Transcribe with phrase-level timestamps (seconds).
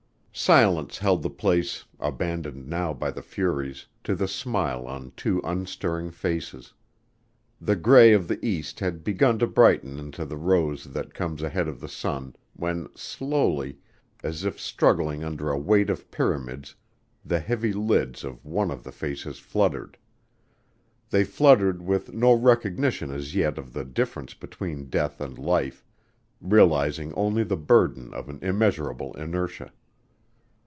[0.33, 6.09] Silence held the place, abandoned now by the furies, to the smile on two unstirring
[6.09, 6.73] faces.
[7.59, 11.67] The gray of the east had begun to brighten into the rose that comes ahead
[11.67, 13.79] of the sun, when slowly,
[14.23, 16.75] as if struggling under a weight of pyramids
[17.25, 19.97] the heavy lids of one of the faces fluttered.
[21.09, 25.83] They fluttered with no recognition as yet of the difference between death and life,
[26.39, 29.73] realizing only the burden of an immeasurable inertia.